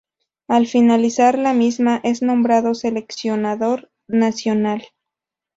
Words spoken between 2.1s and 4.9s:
nombrado seleccionador nacional.